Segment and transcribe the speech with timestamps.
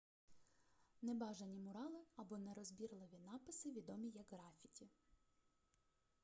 [1.01, 4.89] небажані мурали або нерозбірливі написи відомі як графіті